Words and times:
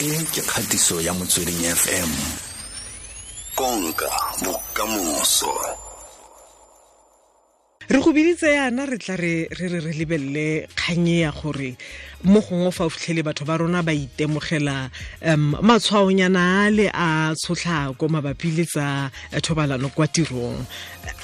e 0.00 0.24
ke 0.32 0.40
kgatiso 0.40 0.96
ya 1.04 1.12
motsweding 1.12 1.60
fm 1.76 2.10
konka 3.54 4.08
bokamoso. 4.40 5.52
Re 7.90 7.98
go 8.00 8.08
biditse 8.12 8.48
yana 8.48 8.88
re 8.88 8.96
tla 8.96 9.16
re 9.20 9.44
re 9.52 9.66
re 9.68 9.80
re 9.84 9.92
lebelele 9.92 10.68
kganye 10.72 11.20
ya 11.20 11.32
gore 11.36 11.76
mo 12.24 12.40
gongwe 12.40 12.72
fa 12.72 12.84
o 12.84 12.88
fitlhele 12.88 13.20
batho 13.20 13.44
ba 13.44 13.58
rona 13.60 13.82
ba 13.82 13.92
itemogela 13.92 14.88
um 15.20 15.52
matshwaonyana 15.60 16.64
a 16.64 16.70
le 16.70 16.88
a 16.88 17.34
tshotlhako 17.36 18.08
mabapi 18.08 18.56
le 18.56 18.64
tsa 18.64 19.10
eh, 19.32 19.40
thobalano 19.44 19.92
kwa 19.92 20.06
tirong. 20.08 20.64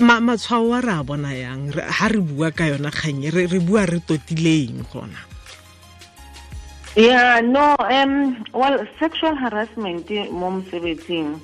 Ma- 0.04 0.20
matshwao 0.20 0.77
a 0.77 0.80
re 0.84 0.93
a 1.00 1.02
bona 1.02 1.32
yang? 1.32 1.72
Ga 1.72 1.88
ha 1.88 2.08
re 2.12 2.20
bua 2.20 2.52
ka 2.52 2.68
yona 2.68 2.93
kganye 2.93 3.32
re 3.32 3.46
re 3.48 3.58
bua 3.58 3.86
re 3.88 4.04
totileng 4.04 4.84
gona 4.93 5.35
Yeah, 6.96 7.40
no, 7.40 7.76
um, 7.78 8.42
well, 8.54 8.86
sexual 8.98 9.36
harassment 9.36 10.10
eh, 10.10 10.30
mo 10.30 10.50
mosebetsing, 10.50 11.38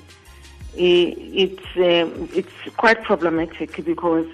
eh, 0.75 1.13
it's 1.13 1.69
um, 1.77 2.27
it's 2.33 2.75
quite 2.75 3.03
problematic 3.03 3.85
because 3.85 4.25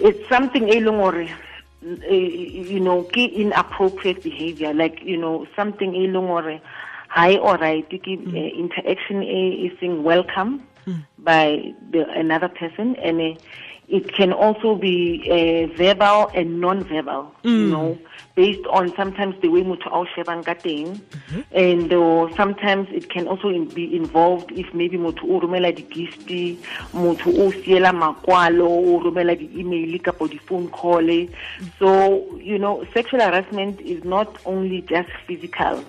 it's 0.00 0.28
something 0.28 0.68
e 0.68 0.80
leng 0.80 0.98
gore 0.98 1.30
you 2.10 2.80
know 2.80 3.04
ke 3.04 3.30
inappropriate 3.30 4.24
behavior. 4.24 4.74
Like 4.74 4.98
you 5.04 5.16
know 5.16 5.46
something 5.54 5.94
e 5.94 6.08
leng 6.08 6.26
gore 6.26 6.60
ha 7.14 7.28
e 7.30 7.38
alright 7.38 7.86
ke 7.88 8.18
eh, 8.18 8.50
interaction 8.58 9.22
e 9.22 9.70
e 9.70 9.76
seng 9.78 10.02
welcome 10.02 10.66
by 11.18 11.72
the 11.92 12.10
another 12.10 12.48
person. 12.48 12.96
And 12.96 13.20
eh, 13.20 13.34
it 13.88 14.12
can 14.14 14.32
also 14.32 14.74
be 14.74 15.22
uh, 15.30 15.74
verbal 15.76 16.30
and 16.34 16.60
non-verbal 16.60 17.34
you 17.42 17.50
mm. 17.50 17.70
know 17.70 17.98
based 18.34 18.66
on 18.66 18.92
sometimes 18.96 19.40
the 19.42 19.48
way 19.48 19.62
motho 19.62 19.86
a 19.86 19.98
o 19.98 20.04
shebang 20.14 20.42
ka 20.42 20.54
mm-hmm. 20.54 21.40
and 21.52 21.92
or 21.92 22.32
sometimes 22.34 22.88
it 22.90 23.08
can 23.08 23.28
also 23.28 23.48
in, 23.48 23.66
be 23.66 23.94
involved 23.94 24.50
if 24.52 24.72
maybe 24.74 24.96
motho 24.96 25.22
o 25.24 25.40
romela 25.40 25.74
di-gift 25.74 26.26
motho 26.92 27.30
o 27.30 27.50
siela 27.62 27.92
makwalo 27.92 28.66
o 28.66 29.00
romela 29.00 29.38
di-email 29.38 29.98
kapo 30.00 30.26
di-phone 30.26 30.68
call 30.68 31.08
so 31.78 32.38
you 32.38 32.58
know 32.58 32.84
sexual 32.92 33.20
harassment 33.20 33.80
is 33.80 34.02
not 34.04 34.38
only 34.44 34.80
just 34.82 35.10
physical 35.26 35.84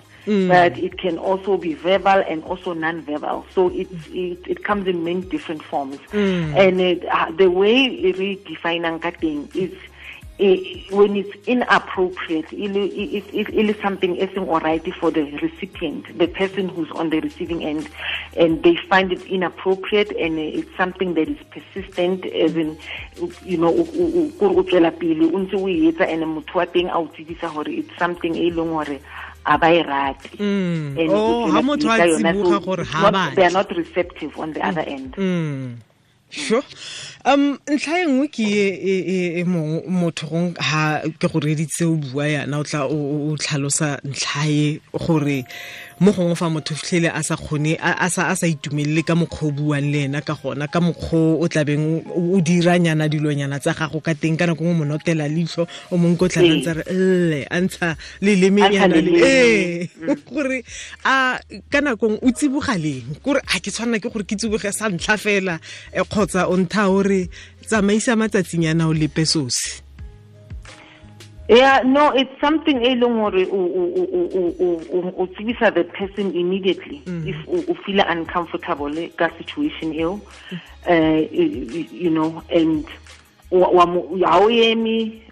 but 0.48 0.78
it 0.78 0.98
can 0.98 1.18
also 1.18 1.56
be 1.56 1.74
verbal 1.74 2.22
and 2.28 2.42
also 2.44 2.72
non-verbal. 2.72 3.46
So 3.54 3.68
it 3.68 3.88
it, 4.08 4.38
it 4.46 4.64
comes 4.64 4.86
in 4.86 5.04
many 5.04 5.22
different 5.22 5.62
forms, 5.62 5.98
and 6.56 6.80
it, 6.80 7.04
uh, 7.10 7.30
the 7.32 7.50
way 7.50 7.88
we 8.16 8.42
define 8.46 8.82
ankating 8.82 9.48
is. 9.54 9.72
When 10.38 11.16
it's 11.16 11.34
inappropriate, 11.48 12.52
it, 12.52 12.76
it, 12.76 13.24
it, 13.34 13.48
it 13.54 13.70
is 13.70 13.76
something 13.82 14.16
isn't 14.16 14.38
alright 14.48 14.84
for 14.96 15.10
the 15.10 15.22
recipient, 15.40 16.18
the 16.18 16.26
person 16.28 16.68
who's 16.68 16.90
on 16.92 17.08
the 17.10 17.20
receiving 17.20 17.64
end, 17.64 17.88
and 18.36 18.62
they 18.62 18.76
find 18.88 19.12
it 19.12 19.22
inappropriate, 19.24 20.10
and 20.16 20.38
it's 20.38 20.68
something 20.76 21.14
that 21.14 21.28
is 21.28 21.38
persistent, 21.50 22.26
as 22.26 22.54
in, 22.54 22.78
you 23.44 23.56
know, 23.56 23.72
o- 23.74 24.62
tswela 24.62 24.90
pele, 24.98 25.24
o 25.24 25.38
ntse 25.38 25.54
o 25.54 25.66
etsa, 25.68 26.04
and 26.06 26.22
motho 26.24 26.54
wa 26.54 26.66
teng 26.66 26.90
a 26.90 26.98
o 26.98 27.06
tsebisa 27.08 27.48
hore 27.48 27.68
it's 27.70 27.96
something 27.98 28.34
e 28.36 28.50
leng 28.50 28.70
hore 28.72 29.00
a 29.46 29.56
ba 29.56 29.72
e 29.72 29.82
rate. 29.82 30.36
Mm. 30.36 30.98
And 31.00 31.10
Oh, 31.12 31.44
o 31.44 31.50
ha 31.50 31.60
tswela 31.60 31.62
motho 31.62 31.88
a 31.88 31.96
pele 31.96 31.96
ka 31.96 32.04
yona, 32.04 32.32
tsiboga 32.34 32.50
so 32.50 32.60
gore 32.60 32.80
it's 32.82 32.90
ha 32.90 33.10
not- 33.10 33.14
batle. 33.14 33.34
they 33.36 33.44
are 33.44 33.50
not 33.50 33.70
receptive 33.76 34.38
on 34.38 34.52
the 34.52 34.60
other 34.66 34.82
end. 34.82 35.12
Mm. 35.16 35.76
sure 36.28 36.60
um 37.26 37.58
ntlha 37.66 37.98
e 38.02 38.06
nngwe 38.06 38.28
ke 38.30 38.44
e- 38.46 38.78
e 38.92 38.94
e- 39.14 39.40
e 39.40 39.44
motho 39.44 40.26
gong 40.30 40.54
ha 40.62 41.02
ke 41.18 41.26
go 41.26 41.40
reditse 41.42 41.82
o 41.82 41.96
bua 41.98 42.28
yana 42.30 42.60
o 42.60 42.64
tla 42.64 42.86
o 42.86 43.34
tlhalosa 43.34 43.98
ntlha 44.06 44.46
e 44.46 44.80
gore 44.94 45.42
mo 45.98 46.12
gongwe 46.12 46.36
fa 46.36 46.46
motho 46.52 46.74
fitlhele 46.78 47.10
a 47.10 47.22
sa 47.26 47.34
kgone 47.36 47.74
a 47.82 48.06
sa 48.10 48.28
a 48.30 48.36
sa 48.36 48.46
itumelele 48.46 49.02
ka 49.02 49.14
mokgwa 49.18 49.48
o 49.48 49.50
buang 49.50 49.90
le 49.90 50.04
ena 50.06 50.20
ka 50.22 50.34
gona 50.38 50.68
ka 50.70 50.78
mokgwa 50.78 51.40
o 51.42 51.48
tlabeng 51.48 52.04
o 52.14 52.38
diranyana 52.40 53.08
dilonyana 53.10 53.58
tsa 53.58 53.72
gago 53.74 53.98
ka 54.04 54.14
teng 54.14 54.36
ka 54.38 54.46
nako 54.46 54.62
ngwe 54.62 54.74
monotela 54.86 55.26
leitlho 55.26 55.66
o 55.90 55.96
mongwe 55.98 56.16
ko 56.20 56.26
Ee. 56.36 56.52
ntse 56.60 56.72
re 56.78 56.84
lle 56.92 57.40
a 57.50 57.58
ntsha 57.64 57.96
lelemenyana 58.22 58.92
le 58.92 59.00
leleme. 59.02 59.24
ee 59.24 59.88
gore 60.30 60.62
a 61.02 61.40
ka 61.72 61.80
nakong 61.80 62.20
o 62.22 62.28
tsibogaleng 62.30 63.18
kore 63.24 63.40
a 63.42 63.56
ke 63.58 63.72
tshwanela 63.72 63.98
ke 63.98 64.12
gore 64.12 64.22
ke 64.28 64.36
tsiboge 64.36 64.70
sa 64.70 64.92
ntlha 64.92 65.16
fela 65.16 65.56
kgotsa 65.96 66.44
o 66.52 66.54
ntha 66.60 66.86
ore 66.92 67.15
re 67.16 67.28
tsamaisa 67.64 68.16
matsatsing 68.16 68.64
ya 68.64 68.74
lepe 68.74 69.24
sosi 69.26 69.86
yeah 71.48 71.80
no 71.84 72.10
it's 72.12 72.40
something 72.40 72.82
e 72.82 72.94
leng 72.94 73.20
gore 73.22 73.46
o 75.16 75.26
tsebisa 75.26 75.70
the 75.74 75.84
person 75.84 76.34
immediately 76.34 77.02
mm. 77.06 77.26
if 77.26 77.36
you 77.46 77.74
feel 77.86 78.00
uncomfortable 78.00 78.90
that 79.18 79.32
situation 79.38 79.94
eo 79.94 80.20
uh, 80.90 81.22
you 81.30 82.10
know 82.10 82.42
and 82.50 82.84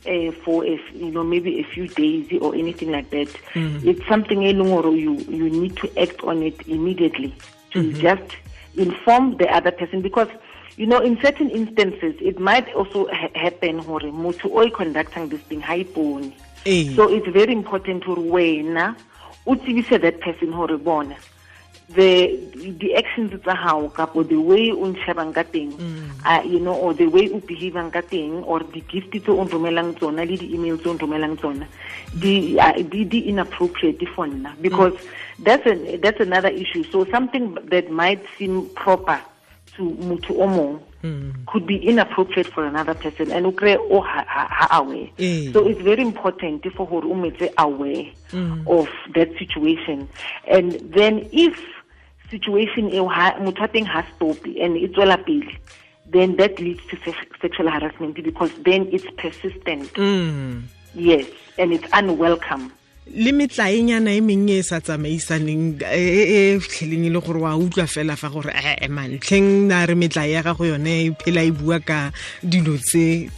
eh, 0.06 0.30
for 0.44 0.64
a, 0.64 0.78
you 0.94 1.10
know 1.10 1.24
maybe 1.24 1.58
a 1.60 1.64
few 1.64 1.88
days 1.88 2.26
or 2.40 2.54
anything 2.54 2.92
like 2.92 3.10
that 3.10 3.28
mm. 3.54 3.84
it's 3.84 4.06
something 4.08 4.42
e 4.42 4.52
leng 4.52 4.70
gore 4.70 4.94
you, 4.94 5.14
you 5.28 5.50
need 5.50 5.76
to 5.76 5.90
act 5.98 6.22
on 6.22 6.42
it 6.42 6.56
immediately 6.68 7.34
to 7.70 7.80
mm 7.80 7.90
-hmm. 7.90 8.00
just 8.00 8.30
inform 8.76 9.36
the 9.36 9.48
other 9.56 9.72
person 9.72 10.00
because 10.00 10.30
you 10.76 10.86
know 10.86 10.98
in 10.98 11.18
certain 11.20 11.50
instances 11.50 12.14
it 12.20 12.38
might 12.38 12.66
also 12.74 13.06
ha- 13.12 13.30
happen 13.34 13.78
hore 13.78 14.10
motho 14.12 14.48
o 14.50 14.70
conducting 14.70 15.28
this 15.28 15.40
thing 15.42 15.60
ha 15.60 15.74
ipone 15.74 16.32
so 16.96 17.08
it's 17.08 17.28
very 17.28 17.52
important 17.52 18.02
to 18.02 18.14
hore 18.14 18.24
wena 18.40 18.96
o 19.46 19.54
tsebise 19.54 20.00
that 20.00 20.20
person 20.20 20.52
hore 20.52 20.78
bona 20.78 21.16
the 21.94 22.40
the 22.80 22.94
actions 22.96 23.30
tsa 23.44 23.54
hao 23.54 23.88
kapo 23.88 24.22
the 24.24 24.36
way 24.36 24.72
o 24.72 24.86
nshebang 24.88 25.34
ka 25.34 25.44
teng 25.44 25.70
uh, 26.24 26.40
you 26.42 26.58
know 26.58 26.72
or 26.74 26.94
the 26.94 27.06
way 27.06 27.28
o 27.28 27.38
behavang 27.44 27.92
ka 27.92 28.00
teng 28.00 28.42
or 28.46 28.60
the 28.72 28.80
gift 28.88 29.12
tse 29.12 29.28
o 29.28 29.44
nromelang 29.44 29.92
tsona 30.00 30.24
le 30.24 30.36
di-email 30.36 30.78
tse 30.78 30.88
o 30.88 30.94
nromelang 30.96 31.36
tsona 31.36 31.66
di 32.18 32.56
di 32.88 33.04
di 33.04 33.28
inappropriate 33.28 34.06
for 34.16 34.26
nna. 34.26 34.54
Because 34.62 34.94
that's 35.44 35.66
a, 35.66 35.96
that's 35.98 36.20
another 36.20 36.48
issue. 36.48 36.84
So 36.84 37.04
something 37.10 37.54
that 37.68 37.90
might 37.90 38.22
seem 38.38 38.70
proper 38.74 39.20
to 39.76 39.82
motho 39.82 40.34
o 40.38 40.46
mong 40.46 40.80
could 41.46 41.66
be 41.66 41.76
inappropriate 41.76 42.46
for 42.46 42.64
another 42.64 42.94
person 42.94 43.30
and 43.30 43.46
o 43.46 43.52
kry 43.52 43.76
o 43.76 44.00
ha 44.00 44.68
aware. 44.72 45.08
So 45.52 45.66
it's 45.68 45.80
very 45.82 46.02
important 46.02 46.64
for 46.74 46.88
gore 46.88 47.04
o 47.04 47.14
metse 47.14 47.52
aware 47.58 48.06
of 48.66 48.88
that 49.14 49.30
situation. 49.38 50.08
And 50.48 50.72
then 50.92 51.28
if 51.32 51.58
situation 52.30 52.90
eo 52.92 53.08
motho 53.08 53.60
wa 53.60 53.66
teng 53.68 53.86
ha 53.86 54.04
and 54.20 54.76
e 54.76 54.88
tswela 54.88 55.18
pele 55.24 55.58
then 56.06 56.36
that 56.36 56.58
leads 56.60 56.84
to 56.86 56.96
sex- 57.04 57.40
sexual 57.40 57.68
harassment 57.70 58.14
because 58.22 58.50
then 58.64 58.88
it's 58.92 59.06
persistent. 59.16 59.92
Mm. 59.94 60.62
yes 60.94 61.26
and 61.58 61.72
it's 61.72 61.86
unwelcome 61.92 62.72
le 63.12 63.32
metlaenyana 63.32 64.15
e 64.16 64.20
mengwe 64.25 64.59
e 64.59 64.62
sa 64.65 64.81
tsamaisaneng 64.81 65.76
e 65.84 66.00
e- 66.00 66.56
e 66.56 66.60
fitlheleng 66.60 67.04
e 67.04 67.10
le 67.12 67.20
gore 67.20 67.38
wa 67.44 67.53
utlwa 67.54 67.87
fela 67.87 68.16
fa 68.16 68.28
gore 68.32 68.48
ee 68.56 68.88
mantlheng 68.88 69.69
na 69.69 69.84
re 69.84 69.94
metlae 69.94 70.32
ya 70.32 70.42
gago 70.42 70.65
yone 70.65 70.88
e 71.04 71.10
phela 71.12 71.44
e 71.44 71.50
bua 71.53 71.78
ka 71.84 72.10
dilo 72.43 72.78
tse 72.81 73.28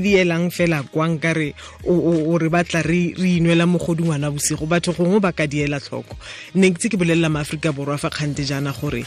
di 0.00 0.16
elang 0.16 0.48
fela 0.50 0.82
kwang 0.82 1.20
ka 1.20 1.32
re 1.36 1.52
o- 1.84 2.38
re 2.40 2.48
batla 2.48 2.80
re 2.82 3.12
inwela 3.20 3.66
mogodi 3.66 4.02
ngwana 4.02 4.30
bosigo. 4.32 4.64
Batho 4.66 4.92
gongwe 4.96 5.20
ba 5.20 5.32
ka 5.32 5.46
diela 5.46 5.76
tlhoko. 5.78 6.16
Ne 6.54 6.72
ke 6.72 6.78
tse 6.80 6.88
ke 6.88 6.96
bolelela 6.96 7.28
maaforika 7.28 7.72
borwa 7.76 7.98
fa 8.00 8.08
kgante 8.08 8.48
jaana 8.48 8.72
gore 8.72 9.04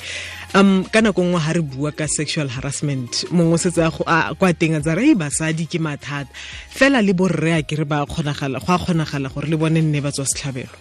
um 0.54 0.86
ka 0.86 1.02
nako 1.02 1.24
nngwe 1.26 1.40
ga 1.42 1.54
re 1.54 1.62
bua 1.66 1.92
ka 1.92 2.06
sexual 2.08 2.48
harassment 2.48 3.26
mongwe 3.34 3.58
setse 3.58 3.82
kwa 4.38 4.54
teng 4.54 4.76
a 4.78 4.82
tsa 4.86 4.94
re 4.94 5.12
e 5.12 5.16
basadi 5.18 5.66
ke 5.66 5.80
mathata. 5.82 6.30
Fela 6.70 7.02
le 7.02 7.14
borre 7.18 7.58
a 7.58 7.64
kere 7.66 7.86
ba 7.90 8.06
kgonagala 8.06 8.62
go 8.62 8.70
a 8.74 8.78
kgonagala 8.78 9.34
gore 9.34 9.50
le 9.50 9.58
bone 9.64 9.80
nne 9.82 10.02
ba 10.04 10.12
tswa 10.12 10.26
setlhabelo 10.28 10.74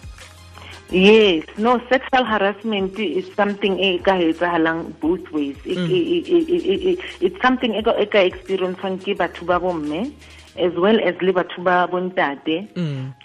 Yes, 0.93 1.45
no, 1.57 1.79
sexual 1.89 2.23
harassment 2.23 2.99
is 2.99 3.25
something 3.35 3.79
e 3.79 3.97
ka 3.97 4.13
etsagalang 4.13 4.93
both 5.01 5.25
ways. 5.31 5.55
E- 5.65 6.99
It's 7.19 7.41
something 7.41 7.73
e 7.73 7.81
ka 7.81 7.93
experiencewang 8.21 8.99
ke 9.01 9.17
batho 9.17 9.41
ba 9.47 9.57
bomme 9.59 10.13
as 10.55 10.73
well 10.77 10.99
as 11.01 11.15
le 11.21 11.33
batho 11.33 11.63
ba 11.63 11.87
bontate. 11.89 12.67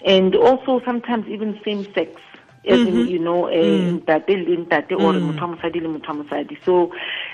And 0.03 0.33
also 0.35 0.81
sometimes 0.83 1.27
even 1.27 1.59
same 1.63 1.85
sex 1.93 2.09
as 2.65 2.81
in, 2.89 3.05
you 3.07 3.19
know 3.19 3.45
eh, 3.47 3.91
ntate 4.01 4.33
le 4.49 4.57
ntate 4.65 4.93
or 4.97 5.13
motho 5.21 5.45
wa 5.45 5.53
mosadi 5.55 5.79
le 5.81 5.89
motho 5.93 6.09
wa 6.09 6.23
mosadi. 6.23 6.57
So 6.65 6.91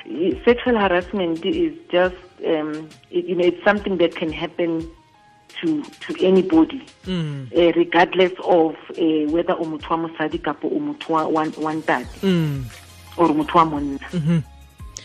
eh, 0.09 0.33
sexual 0.43 0.75
harassment 0.77 1.45
is 1.45 1.71
just 1.89 2.19
um 2.45 2.89
it- 3.09 3.25
you 3.25 3.35
know 3.35 3.45
it's 3.45 3.63
something 3.63 3.97
that 4.03 4.15
can 4.19 4.33
happen 4.33 4.83
to 5.61 5.81
to 5.99 6.25
anybody 6.25 6.81
Mm. 7.07 7.47
uh, 7.55 7.71
regardless 7.75 8.33
of 8.43 8.75
uh, 8.97 9.31
whether 9.31 9.53
o 9.53 9.65
motho 9.65 9.89
wa 9.89 9.97
mosadi 9.97 10.37
kapo 10.39 10.67
o 10.67 10.79
motho 10.79 11.13
wa 11.13 11.73
ntate 11.73 12.07
Mm. 12.23 12.63
or 13.17 13.29
motho 13.33 13.57
wa 13.57 13.65
monna 13.65 13.99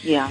yeah 0.05 0.31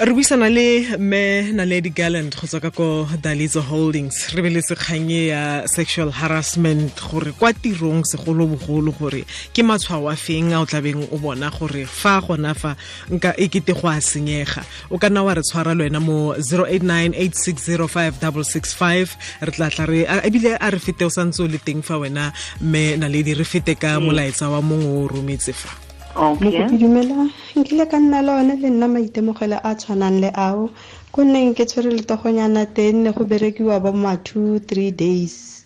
re 0.00 0.12
buisana 0.14 0.48
le 0.48 0.96
mme 0.98 1.52
naledi 1.52 1.90
gallant 1.90 2.34
go 2.36 2.46
tswa 2.46 2.60
ka 2.60 2.70
ko 2.70 3.06
dalizo 3.20 3.60
holdings. 3.60 4.32
Re 4.34 4.42
be 4.42 4.50
le 4.50 4.62
sekganye 4.62 5.26
ya 5.26 5.66
sexual 5.66 6.10
harassment 6.10 7.00
gore 7.10 7.32
kwa 7.32 7.52
tirong 7.52 8.04
segolobogolo 8.04 8.92
gore 8.98 9.24
ke 9.52 9.62
matshwao 9.62 10.10
a 10.10 10.16
feng 10.16 10.52
a 10.52 10.60
o 10.62 10.66
tlabeng 10.66 11.08
o 11.12 11.18
bona 11.18 11.50
gore 11.50 11.86
fa 11.86 12.20
gona 12.20 12.54
fa 12.54 12.76
nka 13.10 13.34
e 13.36 13.48
kete 13.48 13.74
go 13.74 13.88
a 13.88 14.00
senyega. 14.00 14.64
O 14.90 14.98
ka 14.98 15.08
nna 15.10 15.22
wa 15.24 15.34
re 15.34 15.42
tshwara 15.42 15.74
le 15.76 15.84
wena 15.84 16.00
mo 16.00 16.34
0898605665 16.40 19.08
re 19.44 19.52
tla 19.52 19.70
tla 19.70 19.86
re 19.86 20.06
ebile 20.24 20.56
a 20.56 20.70
re 20.70 20.78
fete 20.78 21.04
o 21.04 21.10
santse 21.10 21.42
o 21.42 21.46
le 21.46 21.58
teng 21.58 21.82
fa 21.84 21.98
wena 22.00 22.32
mme 22.60 22.96
naledi 22.96 23.34
re 23.34 23.44
fete 23.44 23.74
ka 23.76 24.00
molaetsa 24.00 24.48
wa 24.48 24.62
mongwe 24.62 25.04
o 25.04 25.08
rometse 25.08 25.52
fa 25.52 25.91
mokopi 26.16 26.76
dumela. 26.78 27.28
Nkile 27.56 27.86
ka 27.86 27.98
nna 28.00 28.22
le 28.22 28.32
one 28.32 28.54
le 28.60 28.68
nna 28.70 28.86
maitemogelo 28.88 29.58
a 29.62 29.74
tshwanang 29.74 30.20
le 30.20 30.30
ao. 30.34 30.70
Ko 31.12 31.22
nneng 31.24 31.54
ke 31.54 31.64
tshwere 31.66 31.90
letogonyana 31.92 32.66
teng 32.74 33.02
ne 33.04 33.12
go 33.12 33.24
berekiwa 33.24 33.80
ba 33.82 33.92
ma 33.92 34.16
two 34.16 34.58
three 34.60 34.90
days 34.90 35.64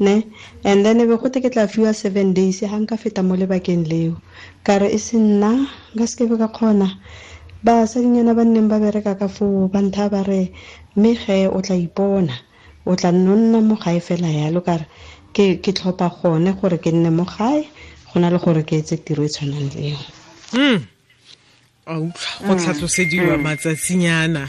ne? 0.00 0.24
And 0.64 0.84
then 0.84 0.98
be 0.98 1.16
gote 1.16 1.40
ke 1.42 1.50
tla 1.52 1.66
fiwa 1.66 1.94
seven 1.94 2.32
days 2.34 2.60
ga 2.60 2.78
nka 2.78 2.96
feta 2.98 3.22
mo 3.22 3.34
lebakeng 3.36 3.88
leo. 3.88 4.16
Ka 4.64 4.78
re 4.78 4.88
e 4.92 4.98
se 4.98 5.16
nna 5.18 5.66
nka 5.94 6.04
sekebe 6.06 6.38
ka 6.38 6.48
kgona. 6.48 6.88
Basadinyana 7.64 8.34
ba 8.36 8.44
nneng 8.44 8.68
ba 8.68 8.78
bereka 8.78 9.18
ka 9.18 9.28
foo 9.28 9.68
ba 9.68 9.80
ntha 9.82 10.08
ba 10.10 10.22
re 10.22 10.52
mme 10.96 11.14
ge 11.14 11.48
o 11.48 11.60
tla 11.60 11.76
ipona 11.76 12.32
o 12.86 12.94
tla 12.96 13.10
nno 13.12 13.34
nna 13.36 13.60
mo 13.60 13.76
gae 13.76 14.00
fela 14.00 14.28
yalo. 14.28 14.60
Kare 14.64 14.86
ke 15.34 15.60
tlhopha 15.72 16.08
gone 16.22 16.52
gore 16.56 16.78
ke 16.78 16.90
nne 16.92 17.10
mo 17.10 17.24
gae 17.24 17.66
go 18.12 18.20
na 18.20 18.30
le 18.30 18.38
gore 18.38 18.62
ke 18.64 18.80
etse 18.80 18.96
tiro 19.04 19.24
e 19.24 19.28
tshwanang 19.28 19.68
le 19.74 19.80
eo. 19.92 20.00
Mm 20.54 20.98
go 21.88 22.54
tlhatlosediwa 22.54 23.36
mm. 23.36 23.42
matsatsinyana. 23.42 24.48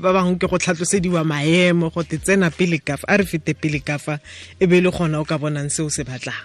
Ba 0.00 0.12
bangwe 0.12 0.38
ke 0.38 0.46
go 0.46 0.58
tlhatlosediwa 0.58 1.24
maemo 1.24 1.90
go 1.90 2.02
te 2.02 2.18
tsena 2.18 2.50
pele 2.50 2.78
kafa 2.78 3.04
a 3.08 3.16
re 3.16 3.24
fete 3.24 3.54
pele 3.54 3.80
kafa 3.80 4.20
e 4.60 4.66
be 4.66 4.80
le 4.80 4.90
gona 4.90 5.20
o 5.20 5.24
ka 5.24 5.38
bonang 5.38 5.70
se 5.70 5.82
o 5.82 5.88
se 5.88 6.04
batlang. 6.04 6.38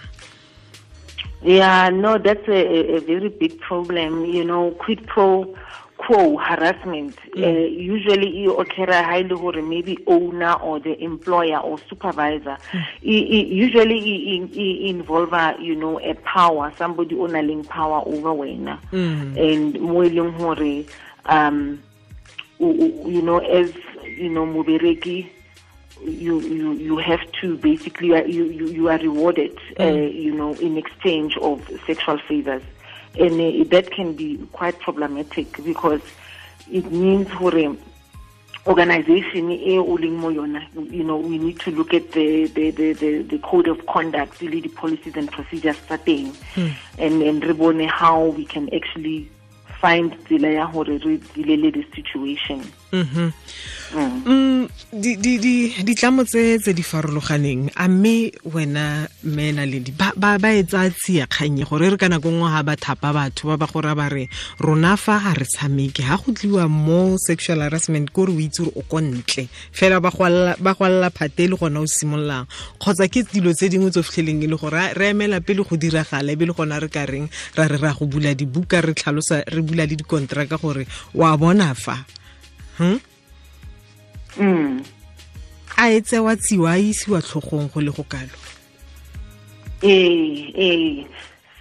Yeah 1.42 1.90
no 1.90 2.18
that's 2.18 2.48
a, 2.48 2.96
a 2.96 3.00
very 3.00 3.28
big 3.28 3.60
problem. 3.60 4.24
You 4.24 4.44
know 4.44 4.72
quid 4.72 5.06
pro 5.06 5.54
quo 5.96 6.36
harassment 6.36 7.16
mm. 7.36 7.44
uh, 7.44 7.94
usually 7.94 8.44
e 8.44 8.48
occur 8.48 8.92
highly 8.92 9.28
gore 9.28 9.62
maybe 9.62 9.98
owner 10.06 10.54
or 10.54 10.80
the 10.80 11.00
employer 11.02 11.58
or 11.58 11.78
supervisor 11.88 12.56
mm. 12.72 12.84
usually 13.02 13.98
e, 13.98 14.88
involve 14.88 15.60
you 15.60 15.74
know 15.74 16.00
a 16.00 16.14
power 16.14 16.72
somebody 16.76 17.14
o 17.14 17.26
nang 17.26 17.64
power 17.64 18.02
over 18.06 18.34
wena 18.34 18.78
mm. 18.92 19.36
and 19.38 19.80
mo 19.80 20.02
e 20.02 20.10
leng 20.10 20.36
gore 20.38 20.84
um 21.26 21.82
you 22.58 23.22
know 23.22 23.38
as 23.38 23.72
you 24.16 24.28
know 24.28 24.46
mobereki 24.46 25.26
you 26.02 26.40
you 26.40 26.72
you 26.72 26.96
have 26.98 27.20
to 27.40 27.56
basically 27.58 28.08
you 28.30 28.44
you, 28.44 28.66
you 28.66 28.88
are 28.88 28.98
rewarded 28.98 29.56
uh, 29.80 29.84
you 29.84 30.32
know 30.34 30.54
in 30.54 30.76
exchange 30.76 31.36
of 31.38 31.62
sexual 31.86 32.18
favors 32.18 32.62
and 33.18 33.40
uh, 33.40 33.64
that 33.70 33.90
can 33.90 34.14
be 34.14 34.36
quite 34.52 34.78
problematic 34.80 35.62
because 35.64 36.00
it 36.70 36.90
means 36.90 37.28
for 37.32 37.56
a 37.56 37.76
organization 38.66 39.50
you 39.50 41.04
know 41.04 41.18
we 41.18 41.36
need 41.36 41.60
to 41.60 41.70
look 41.70 41.92
at 41.92 42.12
the 42.12 42.46
the 42.46 42.70
the, 42.70 42.92
the, 42.94 43.22
the 43.22 43.38
code 43.40 43.68
of 43.68 43.84
conduct 43.86 44.40
really 44.40 44.60
the 44.60 44.70
policies 44.70 45.14
and 45.16 45.30
procedures 45.30 45.76
starting 45.78 46.32
hmm. 46.54 46.68
and 46.98 47.22
and 47.22 47.44
re 47.44 47.86
how 47.86 48.24
we 48.24 48.44
can 48.46 48.72
actually 48.74 49.30
find 49.80 50.12
tsela 50.24 50.50
ya 50.54 50.66
gore 50.72 50.98
re 51.04 51.18
dilele 51.34 51.70
the 51.70 51.84
situation. 51.94 52.64
Mm. 52.94 53.32
mm, 54.26 54.68
ditlamo 55.82 56.24
tse 56.24 56.58
tse 56.58 56.72
di 56.72 56.82
farologaneng 56.82 57.70
a 57.74 57.88
mme 57.88 58.30
wena 58.46 59.08
mena 59.22 59.66
le 59.66 59.82
ba 60.16 60.38
etsa 60.54 60.90
tsia 60.90 61.26
kganye 61.26 61.64
gore 61.66 61.90
re 61.90 61.96
ka 61.96 62.08
nako 62.08 62.30
nngwe 62.30 62.48
ga 62.50 62.62
ba 62.62 62.74
thapa 62.76 63.12
batho 63.12 63.48
ba 63.50 63.56
ba 63.56 63.66
gore 63.66 63.94
ba 63.94 64.08
re 64.08 64.28
rona 64.60 64.96
fa 64.96 65.18
ga 65.18 65.34
re 65.34 65.44
tshameke 65.44 66.02
ga 66.06 66.16
go 66.16 66.32
tliwa 66.32 66.68
mo 66.68 67.18
sexual 67.18 67.60
harassment 67.66 68.10
ke 68.10 68.14
gore 68.14 68.32
o 68.32 68.38
itse 68.38 68.62
gore 68.62 68.72
o 68.78 68.82
ko 68.86 69.00
ntle. 69.00 69.48
Fela 69.72 70.00
ba 70.00 70.10
gwalela 70.10 71.10
phate 71.10 71.50
le 71.50 71.56
gona 71.56 71.80
o 71.80 71.86
simololang. 71.86 72.46
Kgotsa 72.78 73.08
ke 73.10 73.26
dilo 73.26 73.52
tse 73.52 73.68
dingwe 73.68 73.90
tse 73.90 74.02
fitlheleng 74.02 74.42
e 74.42 74.46
le 74.46 74.56
gore 74.56 74.94
re 74.94 75.10
emela 75.10 75.40
pele 75.40 75.62
go 75.66 75.76
diragala 75.76 76.32
ebe 76.32 76.46
le 76.46 76.54
gona 76.54 76.78
re 76.78 76.88
ka 76.88 77.04
reng 77.06 77.28
ra 77.56 77.66
re 77.66 77.78
ra 77.78 77.92
go 77.92 78.06
bula 78.06 78.34
dibuka 78.34 78.80
re 78.80 78.94
tlhalosa 78.94 79.42
re 79.46 79.62
bula 79.62 79.86
le 79.86 79.96
dikontraka 79.96 80.56
gore 80.56 80.86
wa 81.14 81.36
bona 81.36 81.74
fa 81.74 82.04
hm 82.78 82.98
mm 84.36 84.84
a 85.76 85.90
e 85.90 86.00
tsewa 86.00 86.36
tsiwa 86.36 86.72
a 86.72 86.78
isiwa 86.78 87.22
tlhogong 87.22 87.68
go 87.72 87.80
le 87.80 87.90
go 87.90 88.04
kalo 88.04 88.34
eh 89.82 90.52
eh 90.54 91.06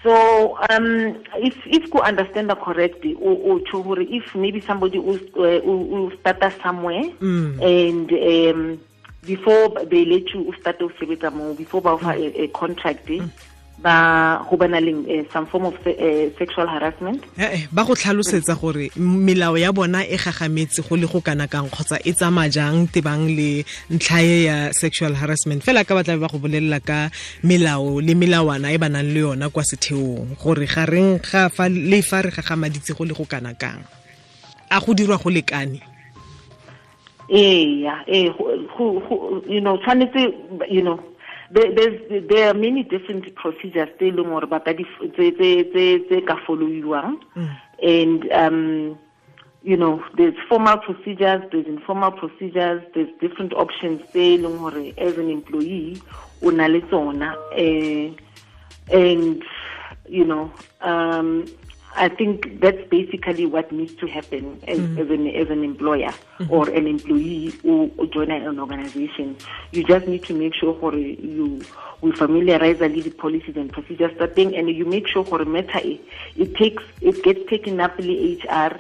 so 0.04 0.58
um 0.70 1.18
if 1.42 1.56
if 1.66 1.90
go 1.90 2.00
understand 2.00 2.50
the 2.50 2.56
correctly 2.56 3.16
o 3.20 3.60
tsho 3.66 3.84
gore 3.84 4.04
if 4.10 4.36
maybe 4.36 4.62
somebody 4.62 5.00
o 5.00 5.18
uh, 5.40 6.12
start 6.20 6.54
somewhere 6.62 7.10
mm. 7.22 7.58
and 7.62 8.12
um 8.12 8.80
before 9.26 9.70
they 9.86 10.06
let 10.06 10.28
you 10.34 10.54
start 10.60 10.82
o 10.82 10.90
sebetsa 11.00 11.32
mo 11.34 11.54
before 11.54 11.82
ba 11.82 11.92
offer 11.96 12.14
mm. 12.14 12.36
a, 12.36 12.44
a 12.44 12.48
contract 12.50 13.08
mm. 13.10 13.30
Ba 13.84 14.40
go 14.50 14.56
bana 14.56 14.80
le 14.80 14.94
uh, 14.96 15.24
some 15.34 15.46
form 15.46 15.66
of 15.66 15.76
uh, 15.86 15.92
sexual 16.40 16.68
harassment? 16.68 17.20
Eh 17.38 17.68
ba 17.72 17.84
go 17.84 17.94
tlhalosetsa 17.94 18.56
gore 18.56 18.90
melao 18.96 19.60
ya 19.60 19.72
bona 19.72 20.08
e 20.08 20.18
gagametse 20.18 20.82
go 20.88 20.96
le 20.96 21.08
go 21.08 21.20
kana 21.20 21.48
kang 21.48 21.68
kgotsa 21.68 22.00
e 22.06 22.12
tsamaya 22.14 22.50
jang 22.50 22.88
tebang 22.88 23.28
le 23.28 23.66
ntlhae 23.92 24.44
ya 24.48 24.58
sexual 24.72 25.14
harassment. 25.14 25.62
Fela 25.64 25.84
ka 25.84 25.94
batla 25.96 26.16
ba 26.16 26.32
go 26.32 26.40
bolelela 26.40 26.80
ka 26.80 27.12
melao 27.44 28.00
le 28.00 28.14
melawana 28.16 28.72
e 28.72 28.78
banang 28.80 29.12
le 29.14 29.20
yona 29.20 29.50
kwa 29.52 29.64
setheong 29.64 30.40
gore 30.40 30.66
ga 30.66 30.86
reng 30.88 31.20
ga 31.20 31.50
fa 31.50 31.68
le 31.68 32.02
fa 32.02 32.22
re 32.24 32.32
gagamaditse 32.32 32.96
go 32.96 33.04
le 33.04 33.14
go 33.14 33.26
kana 33.26 33.54
kang 33.54 33.84
a 34.72 34.80
go 34.80 34.94
dirwa 34.94 35.20
go 35.20 35.30
lekane? 35.30 35.82
Ee 37.30 37.84
ya 37.84 38.04
eh 38.08 38.32
you 39.48 39.62
know 39.62 39.78
tshwanetse 39.78 40.22
you 40.72 40.82
know 40.82 41.00
there, 41.52 42.22
there 42.22 42.50
are 42.50 42.54
many 42.54 42.84
different 42.84 43.34
procedures 43.36 43.90
tse 43.98 44.12
leng 44.12 44.30
gore 44.30 44.48
ba 44.48 44.60
ka 44.60 44.74
tse 44.74 46.22
ka 46.28 46.36
followiwang 46.46 47.18
mm. 47.36 47.56
and 47.82 48.32
um 48.32 48.98
you 49.64 49.78
know 49.78 50.04
there's 50.18 50.36
formal 50.50 50.78
procedures 50.78 51.42
there's 51.52 51.68
informal 51.68 52.12
procedures 52.12 52.82
there's 52.94 53.12
different 53.20 53.54
options 53.54 54.02
tse 54.12 54.38
leng 54.38 54.58
gore 54.60 54.94
as 54.98 55.18
an 55.18 55.30
employee 55.30 56.02
o 56.42 56.50
na 56.52 56.68
le 56.68 56.82
tsona 56.82 57.36
eh, 57.56 58.12
and 58.92 59.44
you 60.08 60.26
know 60.26 60.52
um 60.82 61.46
I 61.96 62.10
think 62.10 62.60
that's 62.60 62.82
basically 62.90 63.46
what 63.46 63.72
needs 63.72 63.94
to 63.96 64.08
happen 64.08 64.60
as, 64.68 64.80
mm. 64.80 65.00
as, 65.00 65.10
an, 65.10 65.28
as 65.28 65.50
an 65.50 65.64
employer 65.64 66.14
mm 66.40 66.50
or 66.50 66.70
an 66.70 66.88
employee 66.88 67.52
who, 67.62 67.90
who 67.96 68.08
join 68.08 68.30
an 68.30 68.60
organization. 68.60 69.38
You 69.72 69.84
just 69.84 70.08
need 70.08 70.24
to 70.26 70.34
make 70.34 70.54
sure 70.54 70.78
for 70.80 70.94
you 70.94 71.62
we 72.02 72.12
familiarize 72.12 72.80
the 72.80 72.90
the 72.90 73.10
policies 73.12 73.56
and 73.56 73.72
procedures 73.72 74.12
starting 74.16 74.56
and 74.56 74.70
you 74.70 74.86
make 74.86 75.08
sure 75.08 75.24
for 75.24 75.44
matter 75.46 75.80
it, 75.80 76.02
it 76.36 76.56
takes 76.56 76.84
it 77.02 77.24
gets 77.24 77.50
taken 77.50 77.80
up 77.80 77.98
in 78.00 78.08
the 78.08 78.42
HR 78.44 78.78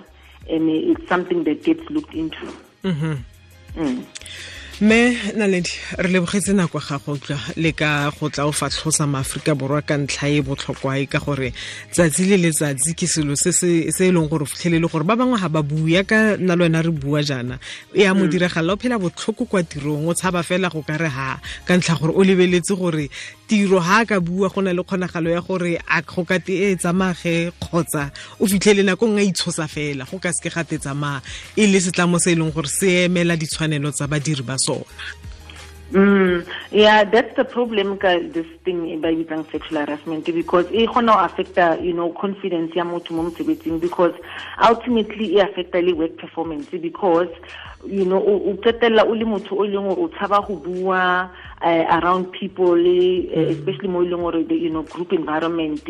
and 0.49 0.69
it's 0.69 1.07
something 1.07 1.45
that 1.45 1.63
gets 1.63 1.89
looked 1.89 2.13
into. 2.13 2.47
Mm 2.83 2.95
-hmm. 2.99 3.17
mm. 3.75 4.03
Me 4.83 5.15
naledi 5.39 5.71
re 5.97 6.09
lebogetse 6.11 6.51
nako 6.51 6.79
ga 6.79 6.97
go 6.99 7.15
tla 7.15 7.37
le 7.55 7.71
ka 7.71 8.11
go 8.19 8.27
tla 8.27 8.43
o 8.47 8.51
fatlhosa 8.51 9.07
maaforika 9.07 9.55
borwa 9.55 9.79
ka 9.81 9.95
ntlha 9.95 10.27
e 10.27 10.41
botlhokwa 10.43 10.99
e 10.99 11.05
ka 11.07 11.19
gore 11.23 11.53
tsatsi 11.87 12.27
le 12.27 12.35
letsatsi 12.43 12.91
ke 12.91 13.07
selo 13.07 13.31
se 13.39 13.51
e 13.55 14.11
leng 14.11 14.27
gore 14.27 14.43
fitlhelele 14.43 14.91
gore 14.91 15.07
ba 15.07 15.15
bangwe 15.15 15.39
ga 15.39 15.47
ba 15.47 15.63
bua 15.63 16.03
ka 16.03 16.35
nna 16.35 16.55
le 16.59 16.63
wena 16.67 16.83
re 16.83 16.91
bua 16.91 17.23
jaana. 17.23 17.59
E 17.95 18.03
a 18.03 18.11
mo 18.13 18.27
diragalela 18.27 18.73
o 18.73 18.77
phela 18.77 18.99
botlhoko 18.99 19.47
kwa 19.47 19.63
tirong 19.63 20.03
o 20.03 20.13
tshaba 20.13 20.43
fela 20.43 20.67
go 20.67 20.83
ka 20.83 20.99
re 20.99 21.07
ha 21.07 21.39
ka 21.63 21.79
ntlha 21.79 21.95
gore 21.95 22.11
o 22.11 22.23
lebeletse 22.23 22.75
gore 22.75 23.07
tiro 23.47 23.79
ha 23.79 24.05
ka 24.05 24.19
bua 24.19 24.49
go 24.49 24.61
na 24.61 24.73
le 24.73 24.83
kgonagalo 24.83 25.29
ya 25.29 25.41
gore 25.41 25.79
a 25.87 26.01
go 26.01 26.23
ka 26.23 26.39
te 26.39 26.71
e 26.71 26.75
tsamage 26.75 27.51
kgotsa 27.61 28.11
o 28.39 28.47
fitlhele 28.47 28.83
nako 28.83 29.07
nngwe 29.07 29.21
a 29.21 29.29
itshosa 29.31 29.67
fela 29.67 30.05
go 30.05 30.19
ka 30.19 30.31
seke 30.31 30.49
ga 30.53 30.63
te 30.63 30.77
e 31.55 31.67
le 31.67 31.79
setlamo 31.79 32.19
se 32.19 32.31
e 32.31 32.35
leng 32.35 32.53
gore 32.53 32.67
se 32.67 33.05
emela 33.05 33.35
ditshwanelo 33.35 33.91
tsa 33.91 34.07
badiri 34.07 34.43
ba 34.43 34.55
sona 34.57 34.85
Mm, 35.93 36.47
yeah, 36.71 37.03
that's 37.03 37.35
the 37.37 37.45
problem 37.45 37.99
ka 38.01 38.17
this 38.33 38.49
thing 38.65 38.99
by 38.99 39.13
bitsang 39.13 39.45
sexual 39.51 39.85
harassment 39.85 40.25
because 40.25 40.65
e 40.73 40.87
kgona 40.89 41.13
go 41.13 41.21
affecta 41.21 41.77
you 41.85 41.93
know 41.93 42.09
confidence 42.17 42.73
ya 42.73 42.83
motho 42.83 43.13
mo 43.13 43.29
mosebetsing 43.29 43.77
because 43.79 44.15
ultimately 44.57 45.37
e 45.37 45.39
affecta 45.39 45.85
le 45.85 45.93
work 45.93 46.17
performance 46.17 46.65
because 46.81 47.29
you 47.85 48.05
know 48.05 48.17
o 48.17 48.57
qetella 48.57 49.05
o 49.05 49.13
le 49.13 49.23
motho 49.23 49.53
o 49.53 49.67
leng 49.69 49.85
o 49.85 50.09
tshaba 50.17 50.41
go 50.47 50.55
bua 50.55 51.29
uh, 51.61 51.85
around 52.01 52.31
people 52.31 52.73
uh, 52.73 53.53
especially 53.53 53.87
mo 53.87 54.01
e 54.01 54.09
leng 54.09 54.25
gore 54.25 54.41
you 54.49 54.73
know 54.73 54.81
group 54.89 55.13
environment 55.13 55.85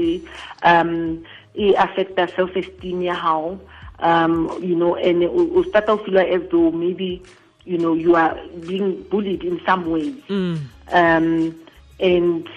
um 0.68 1.24
e 1.56 1.72
affecta 1.80 2.28
self 2.36 2.52
esteem 2.60 3.08
ya 3.08 3.16
hao 3.16 3.56
um 4.04 4.52
you 4.60 4.76
know 4.76 5.00
and 5.00 5.24
o 5.24 5.64
start 5.64 5.88
to 5.88 5.96
feel 6.04 6.20
as 6.20 6.44
though 6.52 6.72
maybe 6.76 7.24
you 7.66 7.78
know 7.78 7.94
you 7.94 8.16
are 8.16 8.38
being 8.68 9.04
bullied 9.04 9.44
in 9.44 9.60
some 9.66 9.90
ways. 9.90 10.16
Mm. 10.30 10.60
um 10.92 11.60
and 12.00 12.50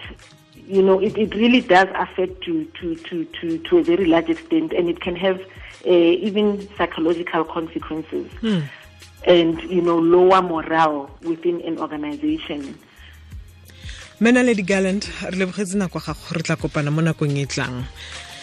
you 0.66 0.82
know 0.82 0.98
it, 0.98 1.16
it 1.16 1.34
really 1.34 1.60
does 1.60 1.88
affect 1.94 2.46
you 2.46 2.64
to 2.80 2.94
to 2.96 3.24
to 3.38 3.58
to 3.58 3.78
a 3.78 3.82
very 3.82 4.06
large 4.06 4.28
extent 4.28 4.72
and 4.72 4.88
it 4.88 5.00
can 5.00 5.14
have 5.14 5.40
uh, 5.86 5.90
even 5.90 6.68
psychological 6.76 7.44
consequences. 7.44 8.26
And 9.26 9.62
you 9.62 9.82
know 9.82 9.98
lower 9.98 10.42
morale 10.42 11.10
within 11.22 11.60
an 11.62 11.78
organization. 11.78 12.78
Mena 14.20 14.42
lady 14.42 14.62
gallant 14.62 15.10
re 15.22 15.36
lebogetse 15.38 15.74
nako 15.74 16.00
gago 16.00 16.34
re 16.34 16.42
tla 16.42 16.56
kopana 16.56 16.90
mo 16.92 17.02
nakong 17.02 17.38
e 17.38 17.46
tlang. 17.46 17.84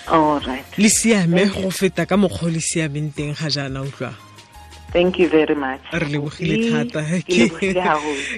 All 0.08 0.40
right. 0.42 0.66
Le 0.78 0.90
siame 0.90 1.48
go 1.48 1.70
feta 1.72 2.06
ka 2.06 2.16
mokgwa 2.16 2.52
le 2.52 2.60
siameng 2.60 3.12
teng 3.16 3.34
ga 3.34 3.48
jaana 3.48 3.84
utlwa 3.84 4.12
thank 4.94 5.20
you 5.20 5.28
very 5.28 5.56
much. 5.56 5.82
Re 5.92 6.08
lebogile 6.14 6.56
thata. 6.72 7.02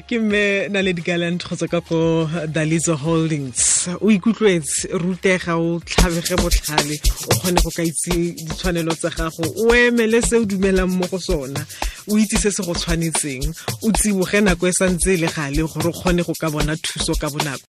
Ke 0.08 0.20
mme 0.20 0.70
naledi 0.74 1.02
galant 1.04 1.44
kgotsa 1.44 1.68
ka 1.70 1.82
ko 1.82 2.28
dalizo 2.48 2.96
holdings. 2.96 3.88
O 4.02 4.10
ikutlwetse 4.10 4.88
rutega 4.98 5.58
o 5.60 5.80
tlhabege 5.80 6.36
botlhale 6.42 6.98
o 7.30 7.36
kgone 7.36 7.62
go 7.64 7.70
ka 7.70 7.84
itse 7.84 8.12
ditshwanelo 8.40 8.96
tsa 8.96 9.10
gago 9.10 9.46
o 9.58 9.74
emele 9.76 10.22
se 10.22 10.36
o 10.38 10.46
dumelang 10.46 10.90
mo 10.90 11.06
go 11.08 11.20
sona 11.20 11.62
o 12.08 12.18
itse 12.18 12.38
se 12.38 12.52
se 12.52 12.64
go 12.64 12.74
tshwanetseng 12.74 13.46
o 13.84 13.92
tsiboge 13.92 14.42
nako 14.42 14.68
e 14.68 14.74
santse 14.74 15.14
e 15.14 15.18
le 15.18 15.28
gale 15.28 15.62
gore 15.62 15.90
o 15.90 15.94
kgone 15.94 16.24
go 16.26 16.34
ka 16.40 16.50
bona 16.50 16.76
thuso 16.76 17.14
ka 17.16 17.30
bonako 17.30 17.64